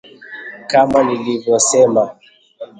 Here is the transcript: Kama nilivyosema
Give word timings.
Kama 0.69 1.03
nilivyosema 1.03 2.03